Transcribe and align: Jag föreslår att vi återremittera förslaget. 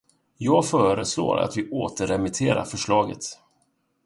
Jag 0.37 0.65
föreslår 0.65 1.37
att 1.37 1.57
vi 1.57 1.69
återremittera 1.71 2.65
förslaget. 2.65 3.25